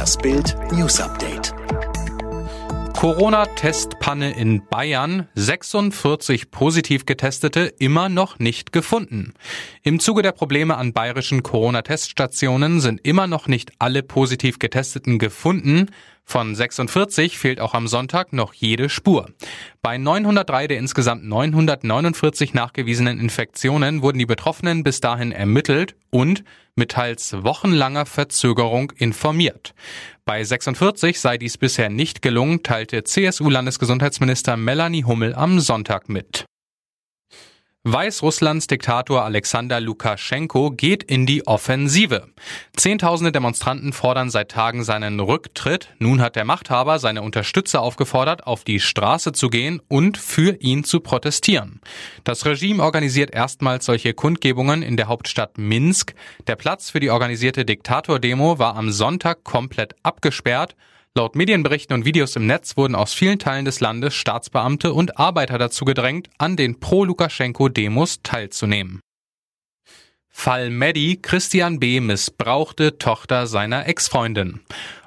[0.00, 1.52] Das Bild News Update.
[2.94, 9.34] Corona-Testpanne in Bayern, 46 positiv Getestete immer noch nicht gefunden.
[9.82, 15.90] Im Zuge der Probleme an bayerischen Corona-Teststationen sind immer noch nicht alle positiv Getesteten gefunden.
[16.30, 19.30] Von 46 fehlt auch am Sonntag noch jede Spur.
[19.82, 26.44] Bei 903 der insgesamt 949 nachgewiesenen Infektionen wurden die Betroffenen bis dahin ermittelt und
[26.76, 29.74] mit teils wochenlanger Verzögerung informiert.
[30.24, 36.44] Bei 46 sei dies bisher nicht gelungen, teilte CSU-Landesgesundheitsminister Melanie Hummel am Sonntag mit.
[37.84, 42.26] Weißrusslands Diktator Alexander Lukaschenko geht in die Offensive.
[42.76, 45.88] Zehntausende Demonstranten fordern seit Tagen seinen Rücktritt.
[45.98, 50.84] Nun hat der Machthaber seine Unterstützer aufgefordert, auf die Straße zu gehen und für ihn
[50.84, 51.80] zu protestieren.
[52.22, 56.12] Das Regime organisiert erstmals solche Kundgebungen in der Hauptstadt Minsk.
[56.48, 60.76] Der Platz für die organisierte Diktatordemo war am Sonntag komplett abgesperrt.
[61.16, 65.58] Laut Medienberichten und Videos im Netz wurden aus vielen Teilen des Landes Staatsbeamte und Arbeiter
[65.58, 69.00] dazu gedrängt, an den Pro-Lukaschenko-Demos teilzunehmen.
[70.28, 71.98] Fall Maddie, Christian B.
[71.98, 74.60] missbrauchte Tochter seiner Ex-Freundin.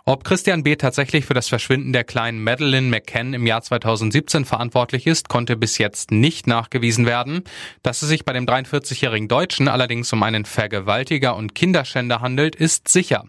[0.05, 0.75] Ob Christian B.
[0.75, 5.77] tatsächlich für das Verschwinden der kleinen Madeleine McCann im Jahr 2017 verantwortlich ist, konnte bis
[5.77, 7.45] jetzt nicht nachgewiesen werden.
[7.83, 12.89] Dass es sich bei dem 43-jährigen Deutschen allerdings um einen Vergewaltiger und Kinderschänder handelt, ist
[12.89, 13.23] sicher.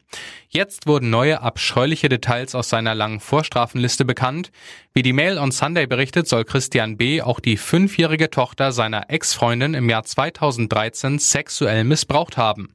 [0.49, 4.51] Jetzt wurden neue abscheuliche Details aus seiner langen Vorstrafenliste bekannt.
[4.93, 7.23] Wie die Mail on Sunday berichtet, soll Christian B.
[7.23, 12.75] auch die fünfjährige Tochter seiner Ex-Freundin im Jahr 2013 sexuell missbraucht haben.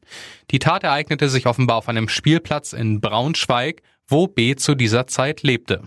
[0.51, 5.43] Die Tat ereignete sich offenbar auf einem Spielplatz in Braunschweig, wo B zu dieser Zeit
[5.43, 5.83] lebte.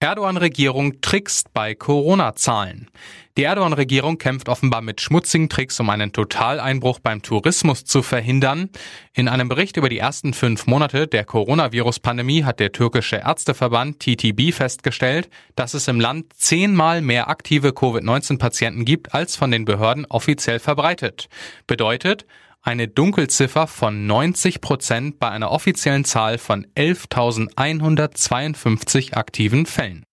[0.00, 2.88] Erdogan-Regierung trickst bei Corona-Zahlen.
[3.36, 8.70] Die Erdogan-Regierung kämpft offenbar mit schmutzigen Tricks, um einen Totaleinbruch beim Tourismus zu verhindern.
[9.12, 14.52] In einem Bericht über die ersten fünf Monate der Coronavirus-Pandemie hat der türkische Ärzteverband TTB
[14.52, 20.60] festgestellt, dass es im Land zehnmal mehr aktive Covid-19-Patienten gibt, als von den Behörden offiziell
[20.60, 21.28] verbreitet.
[21.66, 22.24] Bedeutet,
[22.68, 30.04] eine Dunkelziffer von 90 Prozent bei einer offiziellen Zahl von 11.152 aktiven Fällen.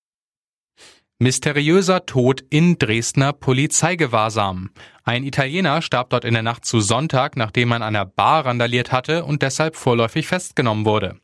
[1.17, 4.71] Mysteriöser Tod in Dresdner Polizeigewahrsam.
[5.05, 8.91] Ein Italiener starb dort in der Nacht zu Sonntag, nachdem er in einer Bar randaliert
[8.91, 11.15] hatte und deshalb vorläufig festgenommen wurde.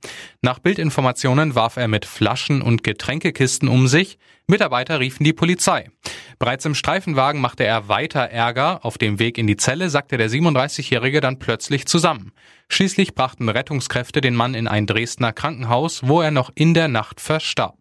[0.41, 4.17] Nach Bildinformationen warf er mit Flaschen und Getränkekisten um sich.
[4.47, 5.89] Mitarbeiter riefen die Polizei.
[6.39, 8.85] Bereits im Streifenwagen machte er weiter Ärger.
[8.85, 12.31] Auf dem Weg in die Zelle sagte der 37-Jährige dann plötzlich zusammen.
[12.69, 17.19] Schließlich brachten Rettungskräfte den Mann in ein Dresdner Krankenhaus, wo er noch in der Nacht
[17.19, 17.75] verstarb.